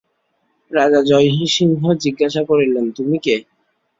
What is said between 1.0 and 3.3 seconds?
জয়সিংহ জিজ্ঞাসা করিলেন, তুমি